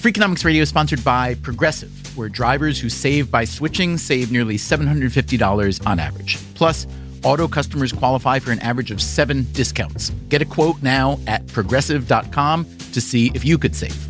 [0.00, 5.86] Freakonomics Radio is sponsored by Progressive, where drivers who save by switching save nearly $750
[5.86, 6.38] on average.
[6.54, 6.86] Plus,
[7.22, 10.08] auto customers qualify for an average of seven discounts.
[10.30, 14.09] Get a quote now at progressive.com to see if you could save.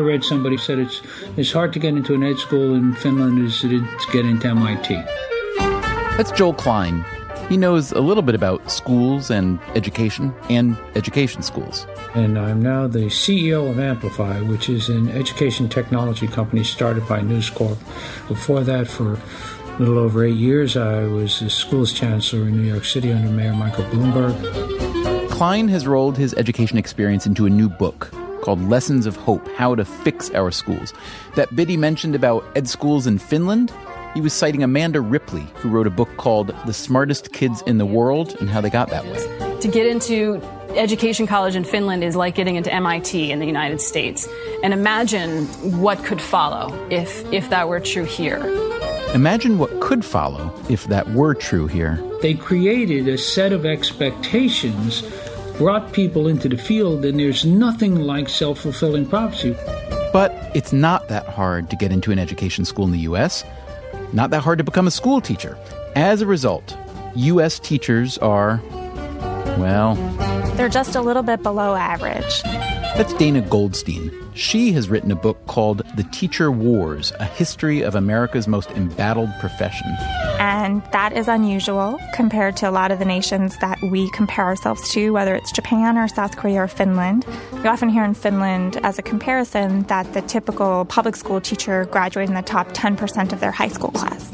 [0.00, 1.00] Read somebody said it's
[1.36, 4.24] as hard to get into an ed school in Finland as it is to get
[4.24, 4.94] into MIT.
[6.16, 7.04] That's Joel Klein.
[7.48, 11.84] He knows a little bit about schools and education and education schools.
[12.14, 17.22] And I'm now the CEO of Amplify, which is an education technology company started by
[17.22, 17.78] News Corp.
[18.28, 22.70] Before that, for a little over eight years, I was the schools chancellor in New
[22.70, 25.30] York City under Mayor Michael Bloomberg.
[25.30, 28.12] Klein has rolled his education experience into a new book
[28.42, 30.92] called Lessons of Hope How to Fix Our Schools.
[31.34, 33.72] That bit he mentioned about ed schools in Finland,
[34.14, 37.86] he was citing Amanda Ripley, who wrote a book called The Smartest Kids in the
[37.86, 39.58] World and How They Got That Way.
[39.60, 40.42] To get into
[40.76, 44.28] education college in Finland is like getting into MIT in the United States.
[44.62, 45.46] And imagine
[45.80, 48.38] what could follow if, if that were true here.
[49.14, 52.00] Imagine what could follow if that were true here.
[52.22, 55.02] They created a set of expectations
[55.60, 59.54] brought people into the field, and there's nothing like self fulfilling prophecy.
[60.10, 63.44] But it's not that hard to get into an education school in the U.S.,
[64.14, 65.58] not that hard to become a school teacher.
[65.94, 66.74] As a result,
[67.14, 67.58] U.S.
[67.58, 68.58] teachers are,
[69.58, 69.96] well,
[70.56, 72.40] they're just a little bit below average.
[72.96, 74.10] That's Dana Goldstein.
[74.34, 79.30] She has written a book called The Teacher Wars A History of America's Most Embattled
[79.38, 79.86] Profession.
[80.38, 84.90] And that is unusual compared to a lot of the nations that we compare ourselves
[84.92, 87.24] to, whether it's Japan or South Korea or Finland.
[87.52, 92.30] You often hear in Finland, as a comparison, that the typical public school teacher graduated
[92.30, 94.30] in the top 10% of their high school class.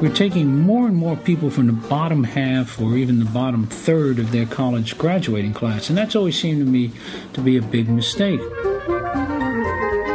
[0.00, 4.18] We're taking more and more people from the bottom half or even the bottom third
[4.18, 6.90] of their college graduating class, and that's always seemed to me
[7.34, 8.40] to be a big mistake.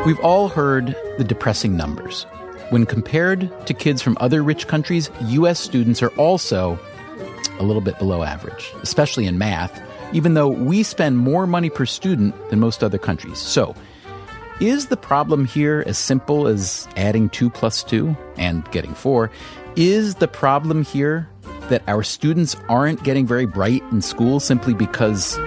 [0.08, 2.24] We've all heard the depressing numbers.
[2.72, 5.60] When compared to kids from other rich countries, U.S.
[5.60, 6.80] students are also
[7.60, 9.80] a little bit below average, especially in math,
[10.14, 13.38] even though we spend more money per student than most other countries.
[13.38, 13.76] So,
[14.62, 19.30] is the problem here as simple as adding 2 plus 2 and getting 4?
[19.76, 21.28] Is the problem here
[21.68, 25.38] that our students aren't getting very bright in school simply because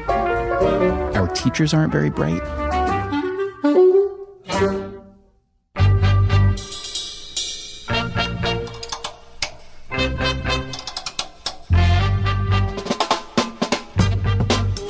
[1.16, 2.43] our teachers aren't very bright?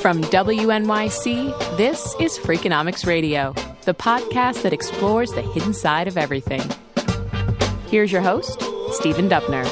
[0.01, 3.53] From WNYC, this is Freakonomics Radio,
[3.85, 6.63] the podcast that explores the hidden side of everything.
[7.87, 8.68] Here's your host,
[8.99, 9.63] Stephen Dubner.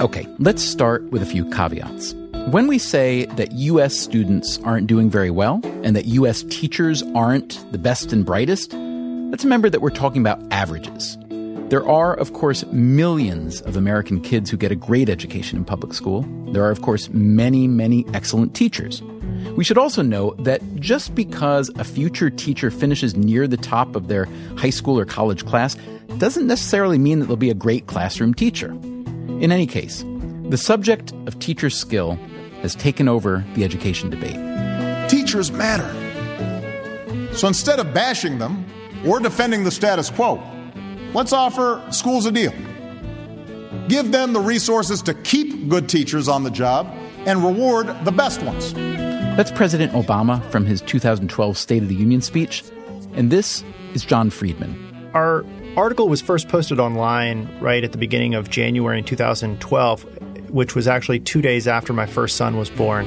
[0.00, 2.14] Okay, let's start with a few caveats.
[2.50, 3.94] When we say that U.S.
[3.94, 6.44] students aren't doing very well and that U.S.
[6.44, 11.18] teachers aren't the best and brightest, let's remember that we're talking about averages.
[11.70, 15.94] There are, of course, millions of American kids who get a great education in public
[15.94, 16.22] school.
[16.50, 19.02] There are, of course, many, many excellent teachers.
[19.56, 24.08] We should also know that just because a future teacher finishes near the top of
[24.08, 24.24] their
[24.56, 25.76] high school or college class
[26.18, 28.72] doesn't necessarily mean that they'll be a great classroom teacher.
[29.38, 30.04] In any case,
[30.48, 32.18] the subject of teacher skill
[32.62, 35.08] has taken over the education debate.
[35.08, 35.88] Teachers matter.
[37.32, 38.66] So instead of bashing them
[39.06, 40.42] or defending the status quo,
[41.14, 42.52] let's offer schools a deal.
[43.88, 46.92] Give them the resources to keep good teachers on the job
[47.26, 48.72] and reward the best ones.
[48.74, 52.64] That's President Obama from his 2012 State of the Union speech.
[53.14, 53.64] And this
[53.94, 55.10] is John Friedman.
[55.14, 55.44] Our
[55.76, 60.06] article was first posted online right at the beginning of January in 2012
[60.50, 63.06] which was actually two days after my first son was born.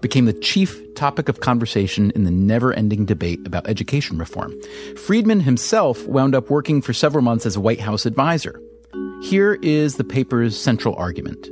[0.02, 4.54] became the chief topic of conversation in the never ending debate about education reform.
[4.96, 8.62] Friedman himself wound up working for several months as a White House advisor.
[9.24, 11.50] Here is the paper's central argument.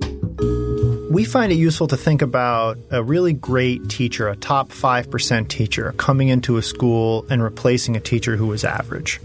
[1.10, 5.94] We find it useful to think about a really great teacher, a top 5% teacher,
[5.98, 9.22] coming into a school and replacing a teacher who was average.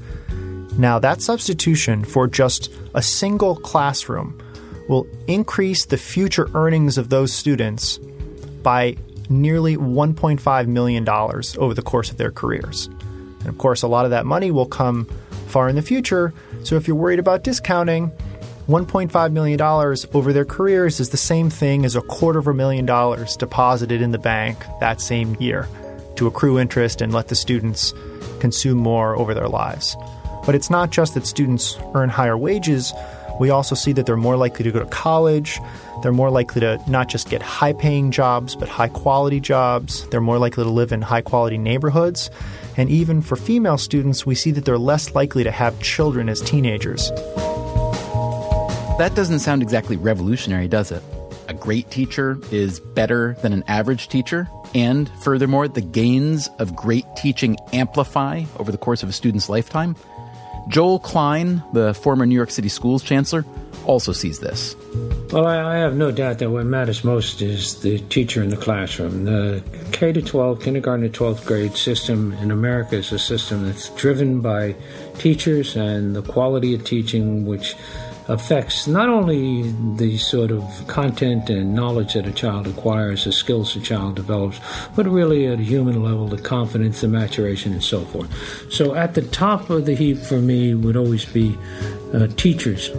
[0.79, 4.41] Now, that substitution for just a single classroom
[4.89, 7.99] will increase the future earnings of those students
[8.63, 8.97] by
[9.31, 12.87] nearly $1.5 million over the course of their careers.
[13.41, 15.06] And of course, a lot of that money will come
[15.47, 16.35] far in the future.
[16.65, 18.12] So if you're worried about discounting,
[18.69, 22.87] $1.5 million over their careers is the same thing as a quarter of a million
[22.87, 25.69] dollars deposited in the bank that same year
[26.17, 27.94] to accrue interest and let the students
[28.38, 29.97] consume more over their lives.
[30.47, 32.93] But it's not just that students earn higher wages,
[33.41, 35.59] we also see that they're more likely to go to college.
[36.03, 40.07] They're more likely to not just get high paying jobs, but high quality jobs.
[40.11, 42.31] They're more likely to live in high quality neighborhoods.
[42.77, 46.43] And even for female students, we see that they're less likely to have children as
[46.43, 47.11] teenagers.
[48.99, 51.03] That doesn't sound exactly revolutionary, does it?
[51.49, 54.51] A great teacher is better than an average teacher.
[54.75, 59.97] And furthermore, the gains of great teaching amplify over the course of a student's lifetime.
[60.69, 63.45] Joel Klein, the former New York City schools chancellor,
[63.85, 64.77] also sees this.
[65.33, 69.25] Well, I, have no doubt that what matters most is the teacher in the classroom.
[69.25, 69.62] The
[69.93, 74.41] K to 12, kindergarten to 12th grade system in America is a system that's driven
[74.41, 74.75] by
[75.19, 77.77] teachers and the quality of teaching, which
[78.31, 83.75] affects not only the sort of content and knowledge that a child acquires, the skills
[83.75, 84.61] a child develops,
[84.95, 88.31] but really at a human level, the confidence, the maturation, and so forth.
[88.73, 91.59] So at the top of the heap for me would always be
[92.14, 92.90] uh, teachers.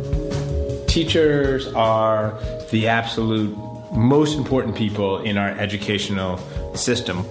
[0.87, 2.37] Teachers are
[2.71, 3.57] the absolute
[3.93, 6.37] most important people in our educational
[6.75, 7.25] system.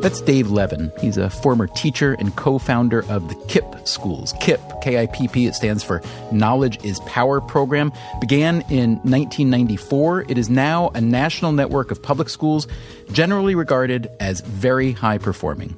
[0.00, 0.92] That's Dave Levin.
[1.00, 4.32] He's a former teacher and co founder of the KIPP schools.
[4.34, 6.00] KIPP, K I P P, it stands for
[6.30, 7.92] Knowledge is Power program.
[8.20, 10.26] Began in 1994.
[10.28, 12.68] It is now a national network of public schools,
[13.10, 15.74] generally regarded as very high performing.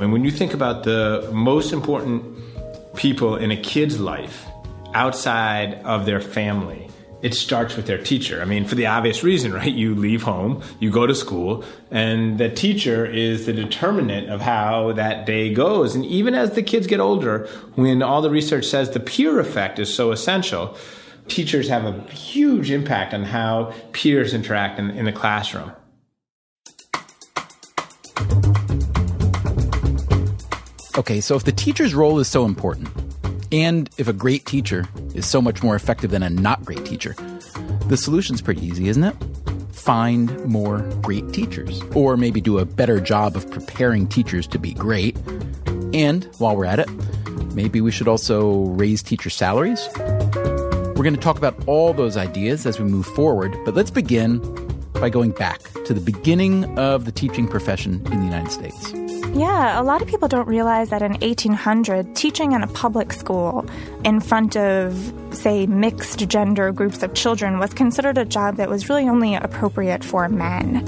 [0.00, 2.24] And when you think about the most important
[2.94, 4.46] people in a kid's life
[4.94, 6.88] outside of their family,
[7.24, 8.42] it starts with their teacher.
[8.42, 9.72] I mean, for the obvious reason, right?
[9.72, 14.92] You leave home, you go to school, and the teacher is the determinant of how
[14.92, 15.94] that day goes.
[15.94, 19.78] And even as the kids get older, when all the research says the peer effect
[19.78, 20.76] is so essential,
[21.26, 25.72] teachers have a huge impact on how peers interact in, in the classroom.
[30.98, 32.88] Okay, so if the teacher's role is so important,
[33.54, 34.84] and if a great teacher
[35.14, 37.14] is so much more effective than a not great teacher,
[37.86, 39.14] the solution's pretty easy, isn't it?
[39.70, 44.74] Find more great teachers, or maybe do a better job of preparing teachers to be
[44.74, 45.16] great.
[45.94, 46.90] And while we're at it,
[47.54, 49.88] maybe we should also raise teacher salaries.
[49.94, 54.40] We're going to talk about all those ideas as we move forward, but let's begin
[54.94, 59.03] by going back to the beginning of the teaching profession in the United States.
[59.34, 63.66] Yeah, a lot of people don't realize that in 1800, teaching in a public school
[64.04, 68.88] in front of, say, mixed gender groups of children was considered a job that was
[68.88, 70.84] really only appropriate for men.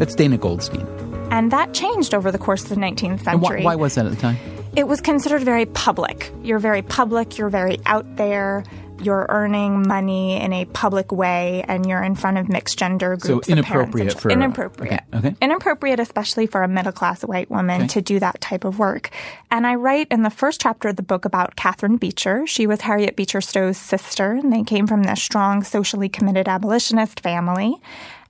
[0.00, 0.84] That's Dana Goldstein.
[1.30, 3.62] And that changed over the course of the 19th century.
[3.62, 4.36] Why, why was that at the time?
[4.74, 6.32] It was considered very public.
[6.42, 8.64] You're very public, you're very out there
[9.00, 13.46] you're earning money in a public way and you're in front of mixed gender groups.
[13.46, 15.00] So inappropriate for inappropriate.
[15.14, 15.28] Okay.
[15.28, 15.36] okay.
[15.40, 17.88] Inappropriate, especially for a middle class white woman okay.
[17.88, 19.10] to do that type of work.
[19.50, 22.46] And I write in the first chapter of the book about Catherine Beecher.
[22.46, 27.20] She was Harriet Beecher Stowe's sister, and they came from this strong, socially committed abolitionist
[27.20, 27.76] family.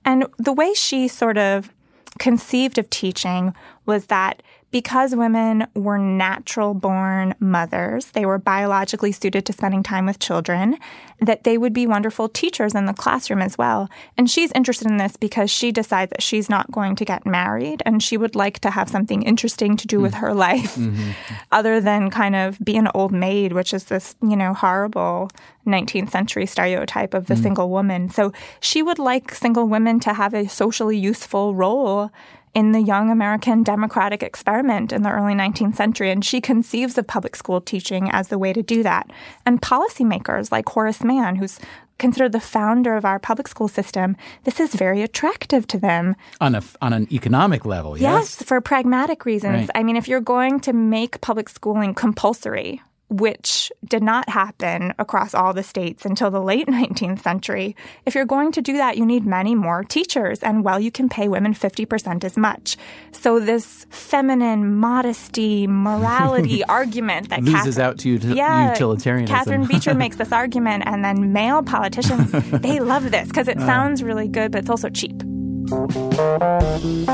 [0.05, 1.71] And the way she sort of
[2.17, 3.53] conceived of teaching
[3.85, 10.05] was that because women were natural born mothers, they were biologically suited to spending time
[10.05, 10.77] with children,
[11.19, 13.89] that they would be wonderful teachers in the classroom as well.
[14.17, 17.81] And she's interested in this because she decides that she's not going to get married
[17.85, 21.11] and she would like to have something interesting to do with her life mm-hmm.
[21.51, 25.29] other than kind of be an old maid, which is this, you know, horrible
[25.65, 27.43] 19th century stereotype of the mm-hmm.
[27.43, 28.09] single woman.
[28.09, 32.11] So she would like single women to have a socially useful role
[32.53, 36.09] in the young American democratic experiment in the early 19th century.
[36.09, 39.11] And she conceives of public school teaching as the way to do that.
[39.45, 41.59] And policymakers like Horace Mann, who's
[41.97, 46.15] considered the founder of our public school system, this is very attractive to them.
[46.41, 48.37] On a on an economic level, yes.
[48.39, 49.61] Yes, for pragmatic reasons.
[49.61, 49.69] Right.
[49.75, 55.33] I mean, if you're going to make public schooling compulsory, which did not happen across
[55.33, 57.75] all the states until the late 19th century.
[58.05, 61.09] If you're going to do that, you need many more teachers, and well, you can
[61.09, 62.77] pay women 50% as much.
[63.11, 69.35] So this feminine modesty, morality argument that loses Catherine, out to util- yeah, utilitarianism.
[69.35, 73.65] Catherine Beecher makes this argument, and then male politicians, they love this because it uh.
[73.65, 75.23] sounds really good, but it's also cheap.
[75.69, 77.07] I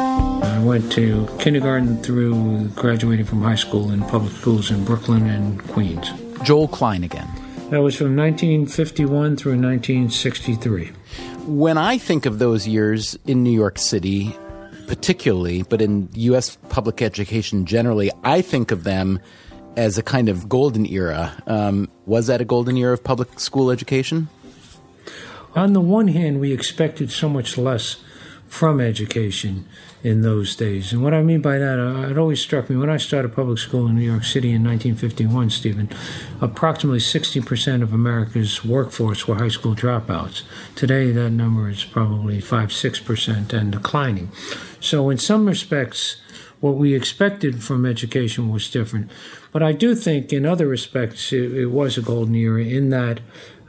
[0.63, 6.11] went to kindergarten through graduating from high school in public schools in Brooklyn and Queens.
[6.43, 7.27] Joel Klein again.
[7.71, 10.91] That was from 1951 through 1963.
[11.45, 14.37] When I think of those years in New York City,
[14.87, 16.57] particularly, but in U.S.
[16.69, 19.19] public education generally, I think of them
[19.75, 21.41] as a kind of golden era.
[21.47, 24.29] Um, was that a golden era of public school education?
[25.55, 27.97] On the one hand, we expected so much less
[28.53, 29.65] from education
[30.03, 30.93] in those days.
[30.93, 33.57] And what I mean by that, uh, it always struck me when I started public
[33.57, 35.89] school in New York City in 1951, Stephen,
[36.39, 40.43] approximately 60% of America's workforce were high school dropouts.
[40.75, 44.31] Today, that number is probably 5 6% and declining.
[44.79, 46.17] So, in some respects,
[46.59, 49.09] what we expected from education was different.
[49.51, 53.19] But I do think, in other respects, it, it was a golden era in that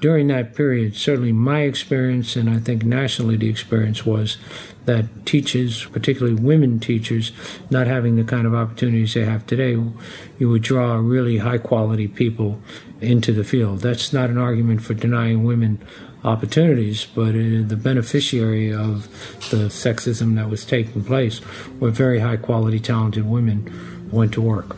[0.01, 4.37] during that period, certainly my experience, and I think nationally the experience was
[4.85, 7.33] that teachers, particularly women teachers,
[7.71, 9.79] not having the kind of opportunities they have today,
[10.39, 12.61] you would draw really high quality people
[13.01, 13.81] into the field.
[13.81, 15.79] That's not an argument for denying women
[16.23, 19.09] opportunities, but uh, the beneficiary of
[19.51, 21.41] the sexism that was taking place
[21.79, 24.77] were very high quality, talented women went to work.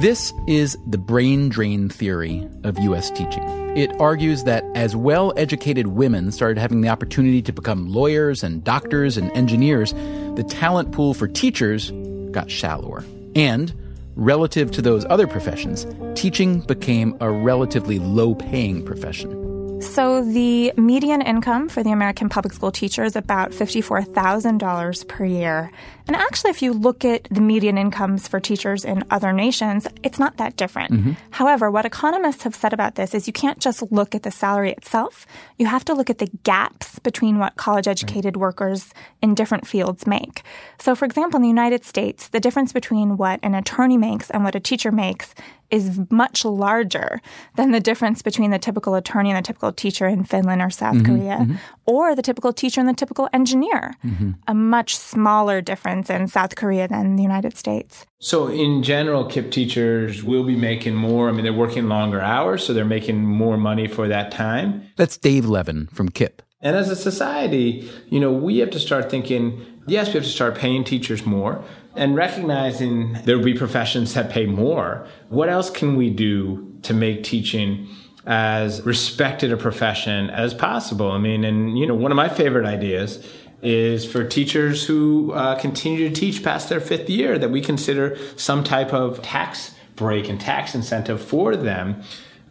[0.00, 3.10] This is the brain drain theory of U.S.
[3.10, 3.42] teaching.
[3.76, 8.64] It argues that as well educated women started having the opportunity to become lawyers and
[8.64, 9.92] doctors and engineers,
[10.36, 11.90] the talent pool for teachers
[12.30, 13.04] got shallower.
[13.36, 13.74] And
[14.16, 15.86] relative to those other professions,
[16.18, 19.49] teaching became a relatively low paying profession.
[19.80, 25.72] So the median income for the American public school teacher is about $54,000 per year.
[26.06, 30.18] And actually, if you look at the median incomes for teachers in other nations, it's
[30.18, 30.92] not that different.
[30.92, 31.12] Mm-hmm.
[31.30, 34.72] However, what economists have said about this is you can't just look at the salary
[34.72, 35.26] itself.
[35.56, 38.40] You have to look at the gaps between what college educated right.
[38.40, 40.42] workers in different fields make.
[40.78, 44.44] So, for example, in the United States, the difference between what an attorney makes and
[44.44, 45.34] what a teacher makes
[45.70, 47.20] is much larger
[47.56, 50.96] than the difference between the typical attorney and the typical teacher in Finland or South
[50.96, 51.56] mm-hmm, Korea, mm-hmm.
[51.86, 53.94] or the typical teacher and the typical engineer.
[54.04, 54.32] Mm-hmm.
[54.48, 58.06] A much smaller difference in South Korea than the United States.
[58.18, 61.28] So, in general, KIPP teachers will be making more.
[61.28, 64.86] I mean, they're working longer hours, so they're making more money for that time.
[64.96, 66.40] That's Dave Levin from KIPP.
[66.62, 70.28] And as a society, you know, we have to start thinking yes, we have to
[70.28, 71.64] start paying teachers more
[71.96, 75.06] and recognizing there will be professions that pay more.
[75.28, 77.88] What else can we do to make teaching
[78.26, 81.10] as respected a profession as possible?
[81.10, 83.26] I mean, and you know, one of my favorite ideas
[83.62, 88.16] is for teachers who uh, continue to teach past their fifth year that we consider
[88.36, 92.02] some type of tax break and tax incentive for them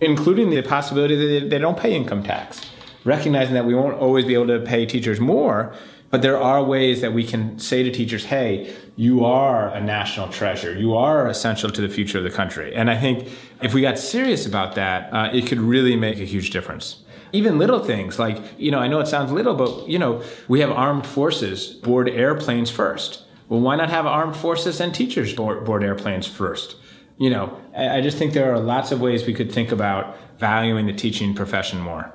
[0.02, 2.62] including the possibility that they don't pay income tax,
[3.04, 5.74] recognizing that we won't always be able to pay teachers more.
[6.10, 10.30] But there are ways that we can say to teachers, hey, you are a national
[10.30, 10.78] treasure.
[10.78, 12.74] You are essential to the future of the country.
[12.74, 13.30] And I think
[13.62, 17.04] if we got serious about that, uh, it could really make a huge difference.
[17.32, 20.62] Even little things like, you know, I know it sounds little, but, you know, we
[20.62, 23.24] have armed forces board airplanes first.
[23.48, 26.76] Well, why not have armed forces and teachers board, board airplanes first?
[27.18, 30.18] You know, I, I just think there are lots of ways we could think about
[30.40, 32.14] valuing the teaching profession more.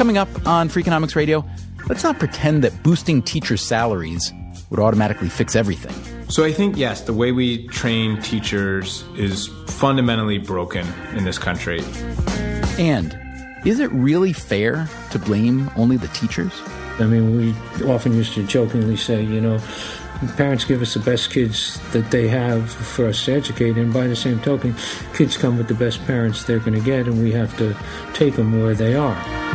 [0.00, 1.44] Coming up on Freakonomics Radio,
[1.90, 4.32] let's not pretend that boosting teachers' salaries
[4.70, 5.92] would automatically fix everything.
[6.30, 11.82] So I think, yes, the way we train teachers is fundamentally broken in this country.
[12.78, 13.14] And
[13.66, 16.52] is it really fair to blame only the teachers?
[16.98, 19.60] I mean, we often used to jokingly say, you know,
[20.38, 24.06] parents give us the best kids that they have for us to educate, and by
[24.06, 24.74] the same token,
[25.12, 27.76] kids come with the best parents they're going to get, and we have to
[28.14, 29.49] take them where they are.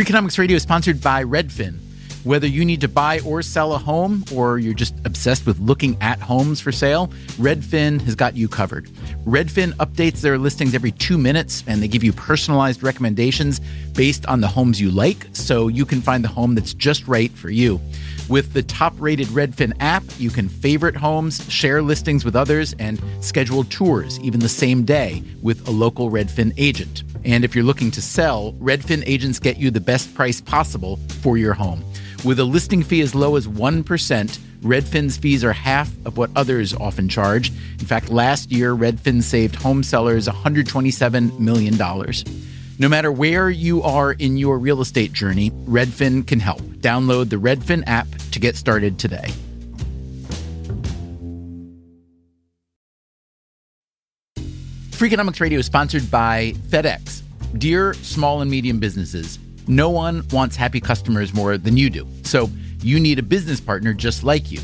[0.00, 1.78] Freakonomics Radio is sponsored by Redfin.
[2.24, 5.98] Whether you need to buy or sell a home, or you're just obsessed with looking
[6.00, 8.86] at homes for sale, Redfin has got you covered.
[9.26, 13.60] Redfin updates their listings every two minutes, and they give you personalized recommendations
[13.94, 17.30] based on the homes you like, so you can find the home that's just right
[17.32, 17.78] for you.
[18.30, 23.02] With the top rated Redfin app, you can favorite homes, share listings with others, and
[23.18, 27.02] schedule tours even the same day with a local Redfin agent.
[27.24, 31.38] And if you're looking to sell, Redfin agents get you the best price possible for
[31.38, 31.84] your home.
[32.24, 36.72] With a listing fee as low as 1%, Redfin's fees are half of what others
[36.72, 37.48] often charge.
[37.80, 41.76] In fact, last year, Redfin saved home sellers $127 million.
[42.80, 46.62] No matter where you are in your real estate journey, Redfin can help.
[46.80, 49.28] Download the Redfin app to get started today.
[54.92, 57.20] Freakonomics Radio is sponsored by FedEx.
[57.58, 59.38] Dear small and medium businesses,
[59.68, 62.08] no one wants happy customers more than you do.
[62.22, 62.48] So
[62.80, 64.60] you need a business partner just like you,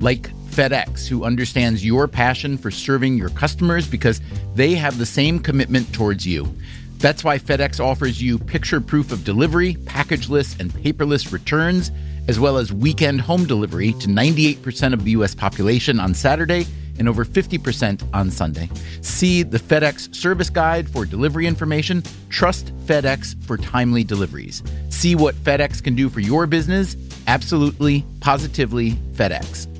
[0.00, 4.20] like FedEx, who understands your passion for serving your customers because
[4.56, 6.52] they have the same commitment towards you.
[7.00, 11.90] That's why FedEx offers you picture proof of delivery, packageless and paperless returns,
[12.28, 15.34] as well as weekend home delivery to 98% of the U.S.
[15.34, 16.66] population on Saturday
[16.98, 18.68] and over 50% on Sunday.
[19.00, 22.02] See the FedEx service guide for delivery information.
[22.28, 24.62] Trust FedEx for timely deliveries.
[24.90, 26.96] See what FedEx can do for your business.
[27.26, 29.79] Absolutely, positively FedEx.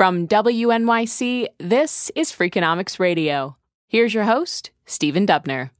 [0.00, 3.58] From WNYC, this is Freakonomics Radio.
[3.86, 5.72] Here's your host, Stephen Dubner.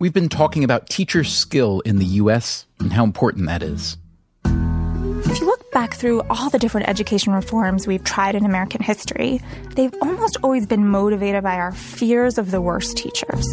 [0.00, 2.66] We've been talking about teacher skill in the U.S.
[2.80, 3.96] and how important that is.
[4.44, 9.40] If you look back through all the different education reforms we've tried in American history,
[9.76, 13.46] they've almost always been motivated by our fears of the worst teachers.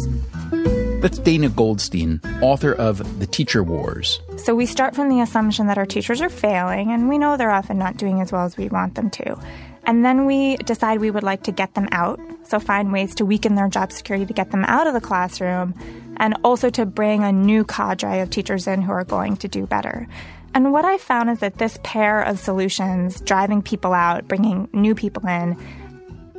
[1.02, 4.20] That's Dana Goldstein, author of The Teacher Wars.
[4.36, 7.50] So we start from the assumption that our teachers are failing, and we know they're
[7.50, 9.36] often not doing as well as we want them to.
[9.82, 13.24] And then we decide we would like to get them out, so find ways to
[13.24, 15.74] weaken their job security to get them out of the classroom,
[16.18, 19.66] and also to bring a new cadre of teachers in who are going to do
[19.66, 20.06] better.
[20.54, 24.94] And what I found is that this pair of solutions, driving people out, bringing new
[24.94, 25.56] people in,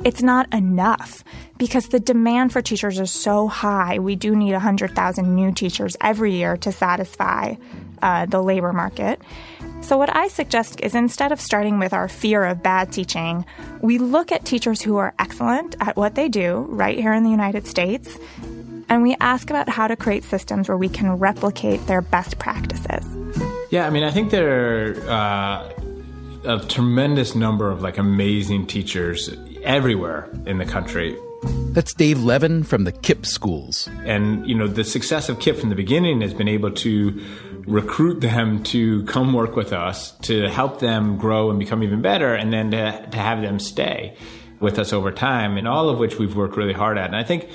[0.04, 1.24] it's not enough
[1.56, 3.98] because the demand for teachers is so high.
[3.98, 7.54] We do need 100,000 new teachers every year to satisfy
[8.02, 9.20] uh, the labor market.
[9.80, 13.44] So, what I suggest is instead of starting with our fear of bad teaching,
[13.80, 17.30] we look at teachers who are excellent at what they do right here in the
[17.30, 18.18] United States,
[18.88, 23.06] and we ask about how to create systems where we can replicate their best practices.
[23.70, 25.74] Yeah, I mean, I think there are
[26.44, 29.30] uh, a tremendous number of like amazing teachers
[29.64, 31.16] everywhere in the country.
[31.72, 33.88] That's Dave Levin from the KIPP schools.
[34.04, 37.20] And, you know, the success of KIPP from the beginning has been able to
[37.66, 42.34] recruit them to come work with us, to help them grow and become even better,
[42.34, 44.16] and then to, to have them stay
[44.60, 47.06] with us over time, and all of which we've worked really hard at.
[47.06, 47.48] And I think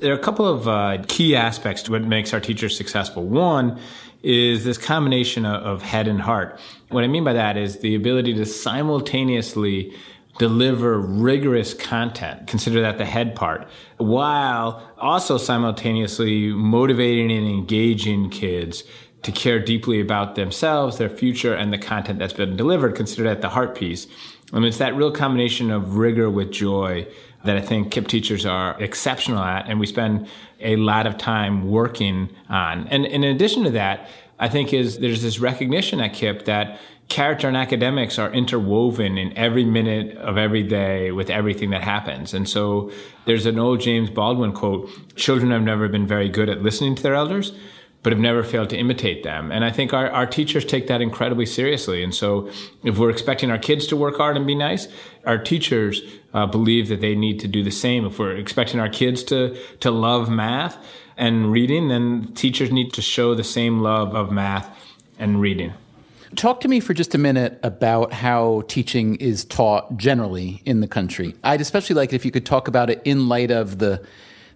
[0.00, 3.24] there are a couple of uh, key aspects to what makes our teachers successful.
[3.24, 3.78] One
[4.22, 6.58] is this combination of, of head and heart.
[6.88, 9.94] What I mean by that is the ability to simultaneously
[10.38, 18.84] deliver rigorous content, consider that the head part, while also simultaneously motivating and engaging kids
[19.22, 23.40] to care deeply about themselves, their future, and the content that's been delivered, consider that
[23.40, 24.06] the heart piece.
[24.52, 27.08] And it's that real combination of rigor with joy
[27.44, 30.28] that I think KIPP teachers are exceptional at, and we spend
[30.60, 32.86] a lot of time working on.
[32.88, 36.78] And, and in addition to that, I think is there's this recognition at KIPP that
[37.08, 42.34] character and academics are interwoven in every minute of every day with everything that happens.
[42.34, 42.90] And so
[43.26, 47.02] there's an old James Baldwin quote, children have never been very good at listening to
[47.02, 47.52] their elders,
[48.02, 49.52] but have never failed to imitate them.
[49.52, 52.02] And I think our, our teachers take that incredibly seriously.
[52.02, 52.50] And so
[52.82, 54.88] if we're expecting our kids to work hard and be nice,
[55.24, 56.02] our teachers
[56.34, 58.04] uh, believe that they need to do the same.
[58.04, 60.76] If we're expecting our kids to, to love math
[61.16, 64.68] and reading, then teachers need to show the same love of math
[65.18, 65.72] and reading.
[66.36, 70.86] Talk to me for just a minute about how teaching is taught generally in the
[70.86, 71.34] country.
[71.42, 74.04] I'd especially like if you could talk about it in light of the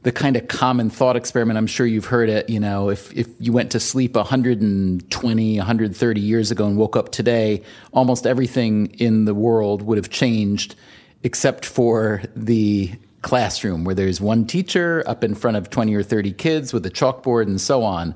[0.02, 1.58] the kind of common thought experiment.
[1.58, 2.50] I'm sure you've heard it.
[2.50, 7.12] You know, if if you went to sleep 120, 130 years ago and woke up
[7.12, 7.62] today,
[7.92, 10.74] almost everything in the world would have changed,
[11.22, 16.32] except for the classroom where there's one teacher up in front of 20 or 30
[16.32, 18.14] kids with a chalkboard and so on.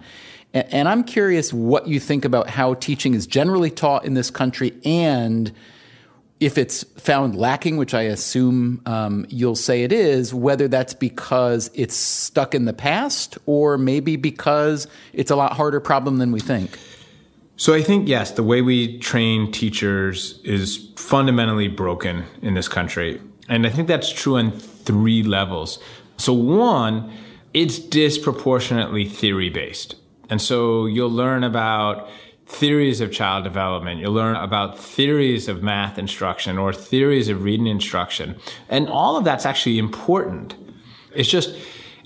[0.55, 4.73] And I'm curious what you think about how teaching is generally taught in this country
[4.85, 5.53] and
[6.41, 11.71] if it's found lacking, which I assume um, you'll say it is, whether that's because
[11.75, 16.41] it's stuck in the past or maybe because it's a lot harder problem than we
[16.41, 16.79] think.
[17.57, 23.21] So I think, yes, the way we train teachers is fundamentally broken in this country.
[23.49, 25.79] And I think that's true on three levels.
[26.17, 27.13] So, one,
[27.53, 29.95] it's disproportionately theory based.
[30.35, 32.09] And so you'll learn about
[32.47, 34.01] theories of child development.
[34.01, 38.35] You'll learn about theories of math instruction or theories of reading instruction.
[38.69, 40.57] And all of that's actually important.
[41.15, 41.57] It's just,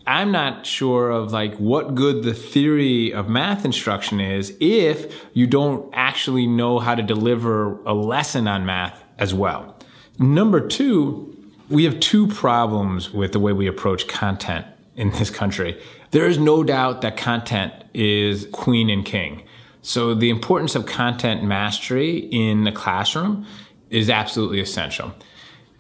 [0.07, 5.47] I'm not sure of like what good the theory of math instruction is if you
[5.47, 9.75] don't actually know how to deliver a lesson on math as well.
[10.19, 11.35] Number two,
[11.71, 15.81] we have two problems with the way we approach content in this country.
[16.11, 19.45] There is no doubt that content is queen and king.
[19.83, 23.47] So the importance of content mastery in the classroom
[23.91, 25.13] is absolutely essential.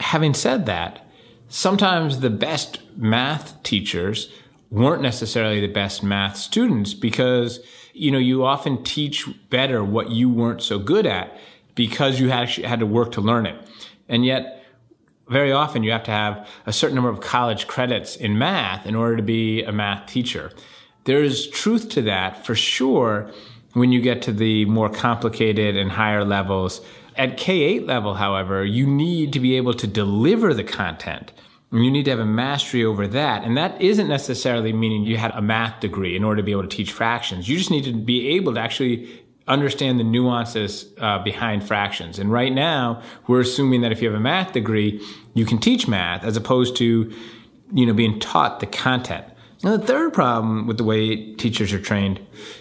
[0.00, 1.06] Having said that,
[1.48, 4.32] sometimes the best math teachers
[4.70, 7.60] weren't necessarily the best math students because
[7.94, 11.36] you know you often teach better what you weren't so good at
[11.74, 13.56] because you actually had to work to learn it.
[14.08, 14.57] And yet
[15.28, 18.94] very often you have to have a certain number of college credits in math in
[18.94, 20.52] order to be a math teacher.
[21.04, 23.30] There's truth to that for sure
[23.72, 26.80] when you get to the more complicated and higher levels.
[27.16, 31.32] At K 8 level, however, you need to be able to deliver the content.
[31.70, 33.44] And you need to have a mastery over that.
[33.44, 36.62] And that isn't necessarily meaning you had a math degree in order to be able
[36.62, 37.48] to teach fractions.
[37.48, 42.18] You just need to be able to actually understand the nuances uh, behind fractions.
[42.18, 45.88] And right now, we're assuming that if you have a math degree, you can teach
[45.88, 47.12] math as opposed to,
[47.72, 49.24] you know, being taught the content.
[49.64, 52.20] Now, the third problem with the way teachers are trained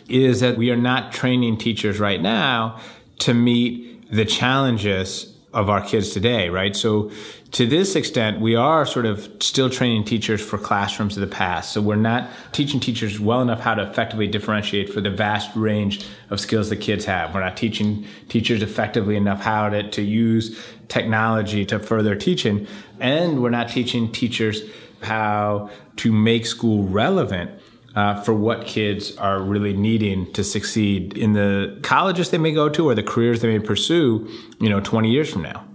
[0.10, 2.80] is that we are not training teachers right now
[3.19, 6.76] to meet the challenges of our kids today, right?
[6.76, 7.12] So
[7.51, 11.71] to this extent, we are sort of still training teachers for classrooms of the past.
[11.71, 16.05] So we're not teaching teachers well enough how to effectively differentiate for the vast range
[16.29, 17.33] of skills that kids have.
[17.33, 22.67] We're not teaching teachers effectively enough how to, to use technology to further teaching.
[22.99, 24.62] And we're not teaching teachers
[25.01, 27.51] how to make school relevant
[27.95, 32.67] uh, for what kids are really needing to succeed in the colleges they may go
[32.69, 34.29] to or the careers they may pursue,
[34.60, 35.66] you know, 20 years from now.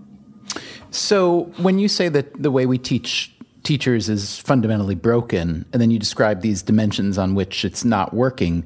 [0.92, 5.90] So when you say that the way we teach teachers is fundamentally broken, and then
[5.90, 8.64] you describe these dimensions on which it's not working,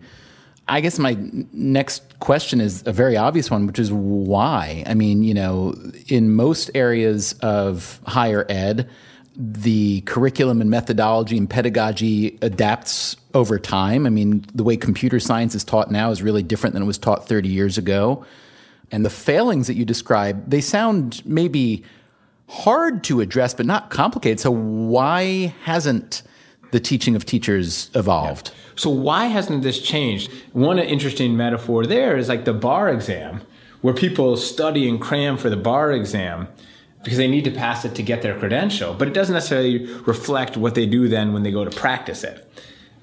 [0.69, 1.17] I guess my
[1.53, 4.83] next question is a very obvious one, which is why?
[4.87, 5.75] I mean, you know,
[6.09, 8.89] in most areas of higher ed,
[9.37, 14.07] the curriculum and methodology and pedagogy adapts over time.
[14.07, 16.99] I mean, the way computer science is taught now is really different than it was
[16.99, 18.27] taught 30 years ago.
[18.91, 21.85] And the failings that you describe, they sound maybe
[22.49, 24.41] hard to address, but not complicated.
[24.41, 26.23] So why hasn't
[26.73, 28.49] the teaching of teachers evolved?
[28.49, 28.55] Yeah.
[28.77, 30.31] So why hasn't this changed?
[30.53, 33.41] One interesting metaphor there is like the bar exam,
[33.81, 36.49] where people study and cram for the bar exam
[37.03, 40.57] because they need to pass it to get their credential, but it doesn't necessarily reflect
[40.57, 42.49] what they do then when they go to practice it.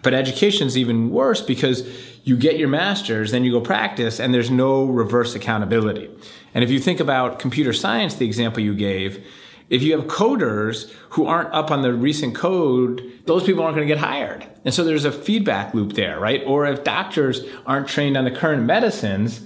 [0.04, 1.88] But education is even worse because
[2.24, 6.10] you get your master's, then you go practice, and there's no reverse accountability.
[6.54, 9.26] And if you think about computer science, the example you gave,
[9.70, 13.88] if you have coders who aren't up on the recent code, those people aren't going
[13.88, 14.46] to get hired.
[14.66, 16.44] And so there's a feedback loop there, right?
[16.46, 19.42] Or if doctors aren't trained on the current medicines,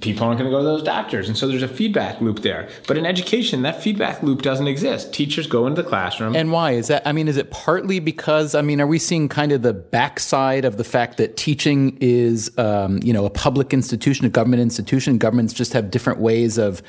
[0.00, 1.28] people aren't going to go to those doctors.
[1.28, 2.68] And so there's a feedback loop there.
[2.86, 5.12] But in education, that feedback loop doesn't exist.
[5.12, 6.34] Teachers go into the classroom.
[6.34, 6.72] And why?
[6.72, 9.62] Is that, I mean, is it partly because, I mean, are we seeing kind of
[9.62, 14.28] the backside of the fact that teaching is, um, you know, a public institution, a
[14.28, 15.18] government institution?
[15.18, 16.82] Governments just have different ways of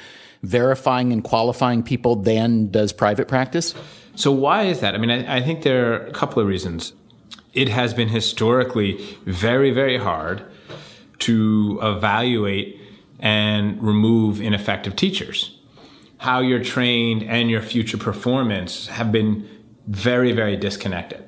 [0.43, 3.73] verifying and qualifying people than does private practice?
[4.15, 4.95] So why is that?
[4.95, 6.93] I mean, I, I think there are a couple of reasons.
[7.53, 8.93] It has been historically
[9.25, 10.43] very, very hard
[11.19, 12.79] to evaluate
[13.19, 15.57] and remove ineffective teachers.
[16.19, 19.47] How you're trained and your future performance have been
[19.87, 21.23] very, very disconnected.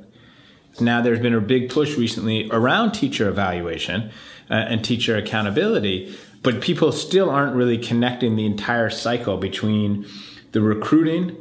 [0.79, 4.11] Now, there's been a big push recently around teacher evaluation
[4.49, 10.05] uh, and teacher accountability, but people still aren't really connecting the entire cycle between
[10.51, 11.35] the recruiting,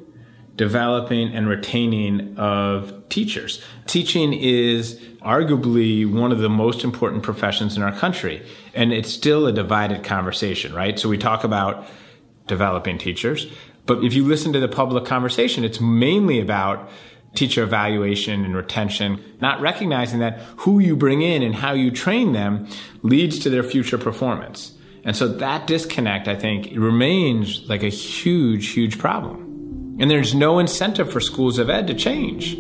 [0.57, 3.63] developing, and retaining of teachers.
[3.87, 9.47] Teaching is arguably one of the most important professions in our country, and it's still
[9.47, 10.99] a divided conversation, right?
[10.99, 11.87] So we talk about
[12.47, 13.51] developing teachers,
[13.87, 16.91] but if you listen to the public conversation, it's mainly about
[17.35, 22.33] teacher evaluation and retention, not recognizing that who you bring in and how you train
[22.33, 22.67] them
[23.03, 24.73] leads to their future performance.
[25.05, 29.97] And so that disconnect, I think, remains like a huge, huge problem.
[30.01, 32.57] And there's no incentive for schools of ed to change.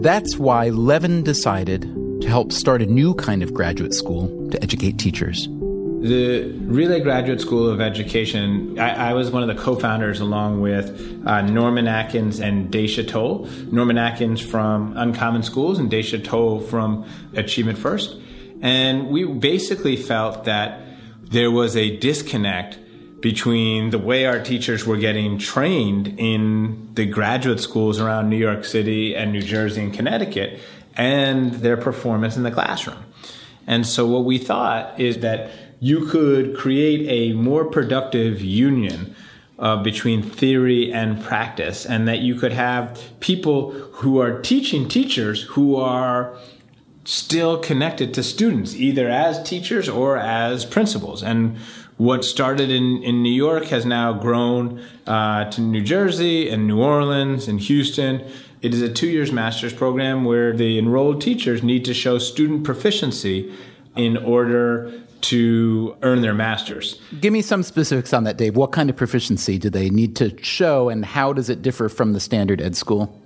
[0.00, 1.82] That's why Levin decided
[2.22, 5.46] to help start a new kind of graduate school to educate teachers.
[6.00, 10.62] The Relay Graduate School of Education, I, I was one of the co founders along
[10.62, 13.46] with uh, Norman Atkins and Dacia Toll.
[13.70, 18.16] Norman Atkins from Uncommon Schools and Dacia Toll from Achievement First.
[18.62, 20.80] And we basically felt that
[21.24, 22.78] there was a disconnect
[23.20, 28.64] between the way our teachers were getting trained in the graduate schools around New York
[28.64, 30.58] City and New Jersey and Connecticut
[30.96, 33.04] and their performance in the classroom.
[33.66, 39.14] And so what we thought is that you could create a more productive union
[39.58, 45.42] uh, between theory and practice, and that you could have people who are teaching teachers
[45.42, 46.34] who are
[47.04, 51.22] still connected to students, either as teachers or as principals.
[51.22, 51.58] And
[52.00, 56.80] what started in, in New York has now grown uh, to New Jersey and New
[56.80, 58.24] Orleans and Houston.
[58.62, 62.64] It is a two years master's program where the enrolled teachers need to show student
[62.64, 63.52] proficiency
[63.96, 66.98] in order to earn their master's.
[67.20, 68.56] Give me some specifics on that, Dave.
[68.56, 72.14] What kind of proficiency do they need to show, and how does it differ from
[72.14, 73.19] the standard ed school?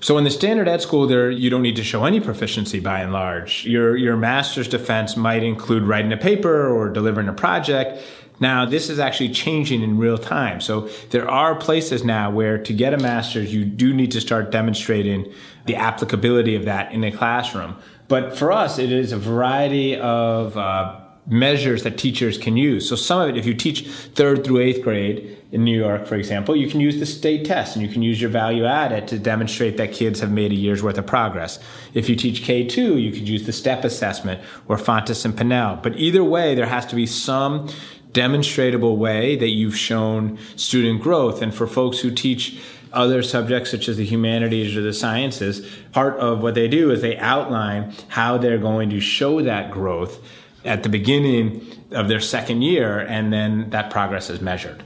[0.00, 3.00] So in the standard ed school, there you don't need to show any proficiency by
[3.00, 3.64] and large.
[3.64, 8.02] Your your master's defense might include writing a paper or delivering a project.
[8.40, 10.60] Now, this is actually changing in real time.
[10.60, 14.52] So there are places now where to get a master's, you do need to start
[14.52, 15.32] demonstrating
[15.66, 17.76] the applicability of that in a classroom.
[18.06, 22.88] But for us, it is a variety of uh, measures that teachers can use.
[22.88, 26.14] So some of it, if you teach third through eighth grade in New York, for
[26.14, 29.18] example, you can use the state test and you can use your value added to
[29.18, 31.58] demonstrate that kids have made a year's worth of progress.
[31.92, 35.82] If you teach K2, you could use the STEP assessment or Fountas and Pinnell.
[35.82, 37.68] But either way, there has to be some
[38.12, 41.42] demonstratable way that you've shown student growth.
[41.42, 42.58] And for folks who teach
[42.90, 47.02] other subjects such as the humanities or the sciences, part of what they do is
[47.02, 50.20] they outline how they're going to show that growth
[50.68, 54.82] at the beginning of their second year, and then that progress is measured.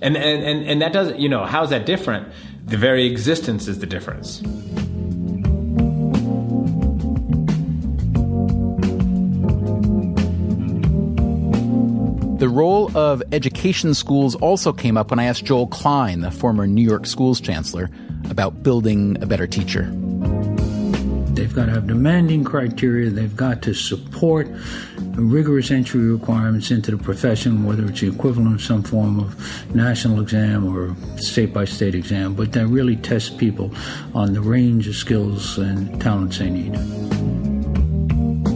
[0.00, 2.28] And, and, and, and that doesn't, you know, how is that different?
[2.64, 4.40] The very existence is the difference.
[12.38, 16.66] The role of education schools also came up when I asked Joel Klein, the former
[16.66, 17.90] New York schools chancellor,
[18.30, 19.92] about building a better teacher.
[21.34, 23.10] They've got to have demanding criteria.
[23.10, 24.48] They've got to support
[25.22, 30.20] rigorous entry requirements into the profession, whether it's the equivalent of some form of national
[30.20, 33.72] exam or state by state exam, but that really tests people
[34.14, 36.72] on the range of skills and talents they need.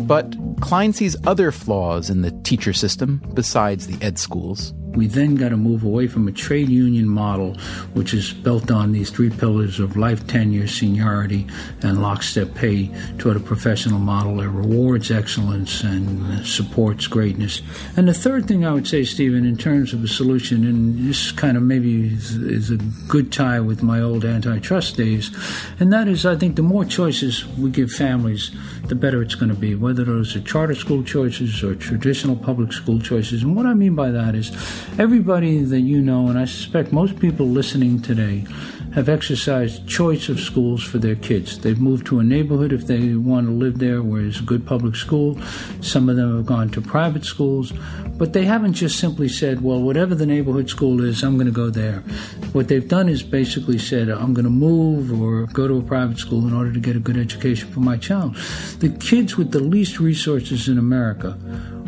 [0.07, 4.73] But Klein sees other flaws in the teacher system besides the ed schools.
[4.95, 7.55] We then got to move away from a trade union model,
[7.95, 11.47] which is built on these three pillars of life tenure, seniority,
[11.83, 17.63] and lockstep pay, toward a professional model that rewards excellence and supports greatness.
[17.97, 21.33] And the third thing I would say, Stephen, in terms of a solution, and this
[21.33, 22.77] kind of maybe is, is a
[23.09, 25.31] good tie with my old antitrust days,
[25.81, 28.51] and that is I think the more choices we give families,
[28.89, 32.73] the better it's going to be, whether those are charter school choices or traditional public
[32.73, 33.43] school choices.
[33.43, 34.51] And what I mean by that is
[34.99, 38.45] everybody that you know, and I suspect most people listening today,
[38.95, 41.59] have exercised choice of schools for their kids.
[41.59, 44.67] They've moved to a neighborhood if they want to live there where it's a good
[44.67, 45.41] public school.
[45.81, 47.73] Some of them have gone to private schools,
[48.19, 51.53] but they haven't just simply said, well, whatever the neighborhood school is, I'm going to
[51.53, 52.01] go there.
[52.53, 56.19] What they've done is basically said, I'm going to move or go to a private
[56.19, 58.37] school in order to get a good education for my child.
[58.81, 61.39] The kids with the least resources in America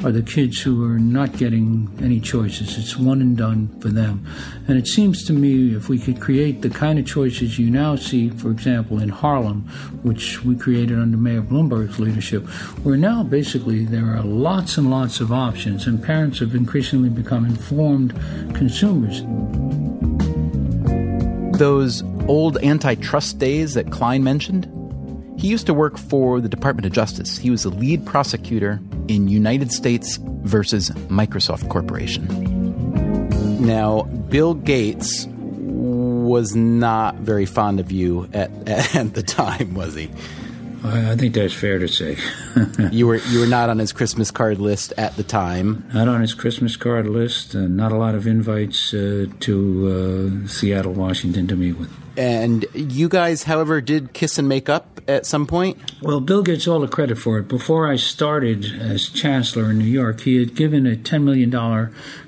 [0.04, 2.76] are the kids who are not getting any choices.
[2.76, 4.26] It's one and done for them.
[4.68, 7.96] And it seems to me if we could create the kind of choices you now
[7.96, 9.62] see, for example, in Harlem,
[10.02, 12.46] which we created under Mayor Bloomberg's leadership,
[12.82, 17.46] where now basically there are lots and lots of options, and parents have increasingly become
[17.46, 18.12] informed
[18.54, 19.22] consumers.
[21.58, 24.68] Those old antitrust days that Klein mentioned,
[25.44, 27.36] he used to work for the Department of Justice.
[27.36, 32.26] He was the lead prosecutor in United States versus Microsoft Corporation.
[33.60, 40.10] Now, Bill Gates was not very fond of you at, at the time, was he?
[40.82, 42.16] I think that's fair to say.
[42.90, 45.86] you were you were not on his Christmas card list at the time.
[45.92, 47.54] Not on his Christmas card list.
[47.54, 51.90] Uh, not a lot of invites uh, to uh, Seattle, Washington, to meet with.
[52.16, 55.78] And you guys, however, did kiss and make up at some point?
[56.00, 57.48] Well, Bill gets all the credit for it.
[57.48, 61.50] Before I started as chancellor in New York, he had given a $10 million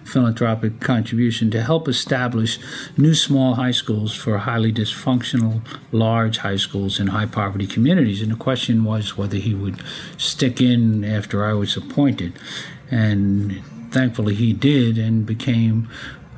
[0.04, 2.58] philanthropic contribution to help establish
[2.96, 5.60] new small high schools for highly dysfunctional,
[5.90, 8.22] large high schools in high poverty communities.
[8.22, 9.82] And the question was whether he would
[10.16, 12.34] stick in after I was appointed.
[12.90, 15.88] And thankfully he did and became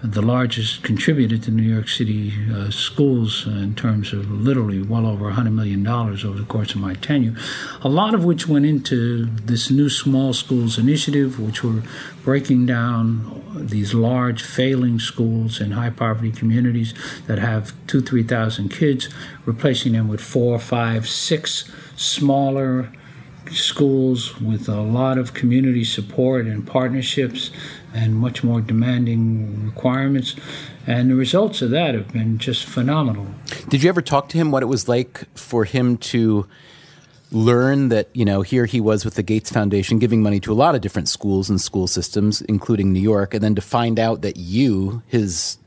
[0.03, 5.31] the largest contributor to New York City uh, schools in terms of literally well over
[5.33, 7.35] $100 million over the course of my tenure,
[7.83, 11.83] a lot of which went into this new small schools initiative, which were
[12.23, 16.95] breaking down these large failing schools in high poverty communities
[17.27, 19.09] that have two, 3,000 kids,
[19.45, 22.93] replacing them with four, five, six smaller
[23.51, 27.51] schools with a lot of community support and partnerships
[27.95, 30.35] and much more demanding requirements.
[30.87, 33.27] And the results of that have been just phenomenal.
[33.69, 36.47] Did you ever talk to him what it was like for him to
[37.31, 40.55] learn that, you know, here he was with the Gates Foundation giving money to a
[40.55, 44.23] lot of different schools and school systems, including New York, and then to find out
[44.23, 45.59] that you, his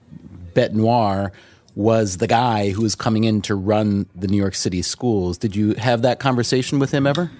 [0.54, 1.32] bete noir,
[1.76, 5.38] was the guy who was coming in to run the New York City schools.
[5.38, 7.32] Did you have that conversation with him ever?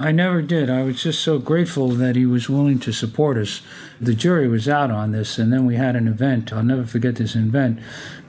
[0.00, 0.70] I never did.
[0.70, 3.60] I was just so grateful that he was willing to support us.
[4.00, 6.54] The jury was out on this, and then we had an event.
[6.54, 7.80] I'll never forget this event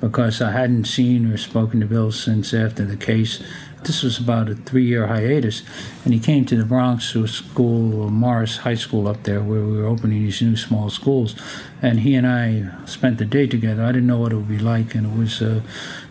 [0.01, 3.41] because I hadn't seen or spoken to Bill since after the case.
[3.85, 5.63] This was about a three year hiatus,
[6.03, 9.61] and he came to the Bronx to a school, Morris High School up there, where
[9.61, 11.35] we were opening these new small schools.
[11.81, 13.83] And he and I spent the day together.
[13.83, 15.63] I didn't know what it would be like, and it was a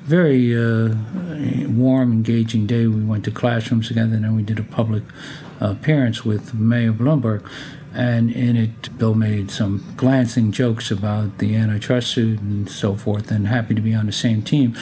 [0.05, 0.95] very uh,
[1.69, 2.87] warm, engaging day.
[2.87, 5.05] We went to classrooms together, and then we did a public
[5.61, 7.49] appearance with Mayor Bloomberg.
[7.93, 13.33] And in it, Bill made some glancing jokes about the antitrust suit and so forth,
[13.33, 14.77] and happy to be on the same team.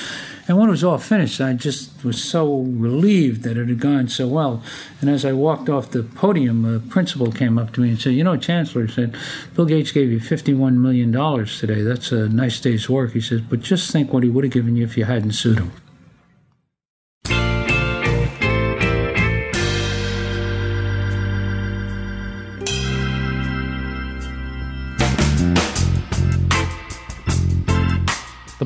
[0.47, 4.09] And when it was all finished, I just was so relieved that it had gone
[4.09, 4.63] so well.
[5.01, 8.13] And as I walked off the podium, a principal came up to me and said,
[8.13, 9.17] You know, Chancellor, said,
[9.55, 11.11] Bill Gates gave you $51 million
[11.47, 11.83] today.
[11.83, 13.13] That's a nice day's work.
[13.13, 15.59] He says, But just think what he would have given you if you hadn't sued
[15.59, 15.73] him.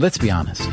[0.03, 0.69] Let's be honest.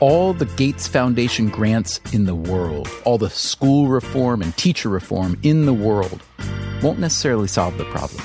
[0.00, 5.38] All the Gates Foundation grants in the world, all the school reform and teacher reform
[5.42, 6.22] in the world,
[6.82, 8.24] won't necessarily solve the problem.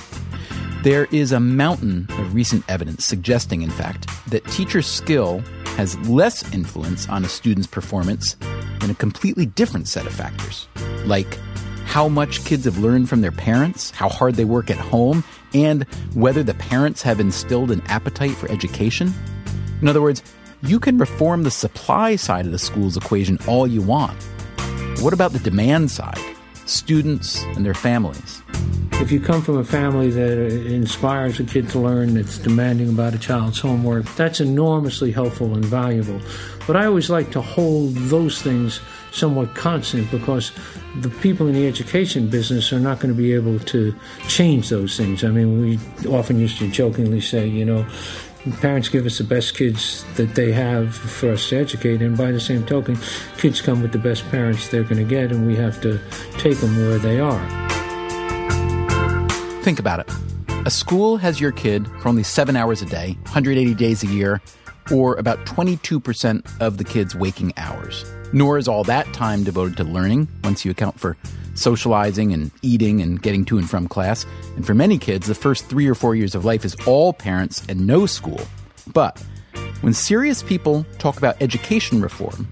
[0.83, 5.39] There is a mountain of recent evidence suggesting, in fact, that teacher skill
[5.75, 8.37] has less influence on a student's performance
[8.79, 10.67] than a completely different set of factors
[11.05, 11.37] like
[11.85, 15.23] how much kids have learned from their parents, how hard they work at home,
[15.53, 15.83] and
[16.13, 19.13] whether the parents have instilled an appetite for education.
[19.81, 20.23] In other words,
[20.61, 24.17] you can reform the supply side of the school's equation all you want.
[24.99, 26.19] What about the demand side?
[26.65, 28.41] Students and their families.
[28.93, 33.13] If you come from a family that inspires a kid to learn, that's demanding about
[33.13, 36.19] a child's homework, that's enormously helpful and valuable.
[36.65, 38.81] But I always like to hold those things
[39.11, 40.51] somewhat constant because
[41.01, 43.93] the people in the education business are not going to be able to
[44.27, 45.23] change those things.
[45.23, 47.85] I mean, we often used to jokingly say, you know,
[48.59, 52.31] parents give us the best kids that they have for us to educate, and by
[52.31, 52.97] the same token,
[53.37, 55.99] kids come with the best parents they're going to get, and we have to
[56.37, 57.67] take them where they are.
[59.63, 60.09] Think about it.
[60.65, 64.41] A school has your kid for only seven hours a day, 180 days a year,
[64.91, 68.05] or about 22% of the kids' waking hours.
[68.33, 71.17] Nor is all that time devoted to learning once you account for
[71.57, 74.25] socializing and eating and getting to and from class.
[74.55, 77.63] And for many kids, the first three or four years of life is all parents
[77.67, 78.41] and no school.
[78.93, 79.21] But
[79.81, 82.47] when serious people talk about education reform,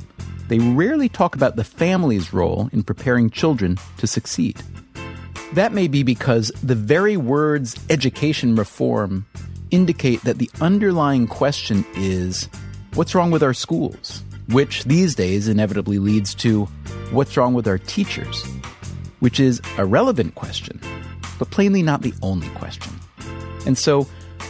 [0.48, 4.62] they rarely talk about the family's role in preparing children to succeed.
[5.54, 9.26] That may be because the very words education reform
[9.72, 12.50] indicate that the underlying question is
[12.94, 14.24] what's wrong with our schools?
[14.50, 16.66] Which these days inevitably leads to
[17.12, 18.46] what's wrong with our teachers?
[19.26, 20.80] Which is a relevant question,
[21.40, 22.94] but plainly not the only question.
[23.66, 24.06] And so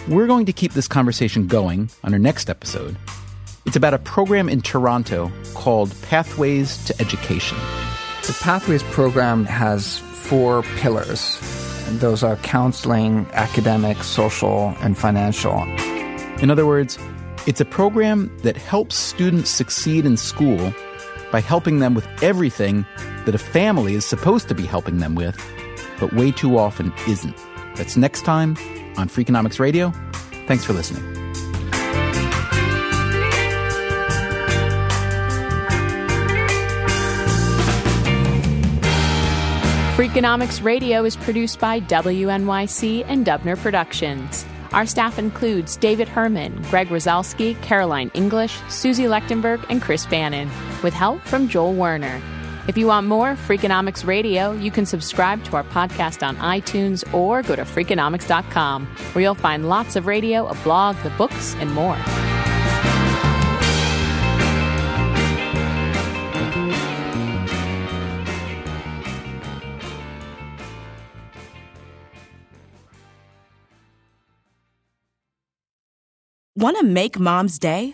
[0.10, 2.98] we're going to keep this conversation going on our next episode.
[3.66, 7.58] It's about a program in Toronto called Pathways to Education.
[8.28, 11.40] The Pathways program has four pillars.
[11.92, 15.58] Those are counseling, academic, social, and financial.
[16.44, 17.00] In other words,
[17.48, 20.74] it's a program that helps students succeed in school
[21.32, 22.86] by helping them with everything
[23.26, 25.38] that a family is supposed to be helping them with,
[26.00, 27.36] but way too often isn't.
[27.76, 28.52] That's next time
[28.98, 29.92] on Freakonomics Radio.
[30.48, 31.04] Thanks for listening.
[39.96, 44.46] Freakonomics Radio is produced by WNYC and Dubner Productions.
[44.74, 50.50] Our staff includes David Herman, Greg Rosalsky, Caroline English, Susie Lechtenberg, and Chris Bannon,
[50.84, 52.22] with help from Joel Werner.
[52.68, 57.44] If you want more Freakonomics Radio, you can subscribe to our podcast on iTunes or
[57.44, 61.96] go to Freakonomics.com, where you'll find lots of radio, a blog, the books, and more.
[76.58, 77.94] Want to make mom's day?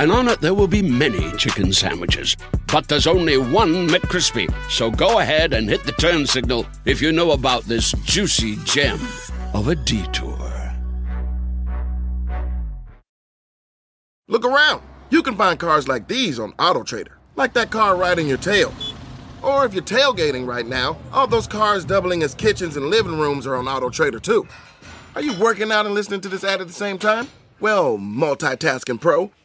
[0.00, 2.34] and on it there will be many chicken sandwiches.
[2.72, 4.52] But there's only one McCrispy.
[4.70, 8.98] So go ahead and hit the turn signal if you know about this juicy gem
[9.52, 10.38] of a detour.
[14.26, 14.82] Look around.
[15.10, 18.72] You can find cars like these on AutoTrader, like that car riding your tail.
[19.42, 23.46] Or if you're tailgating right now, all those cars doubling as kitchens and living rooms
[23.46, 24.46] are on AutoTrader too.
[25.14, 27.28] Are you working out and listening to this ad at the same time?
[27.58, 29.32] Well, multitasking pro,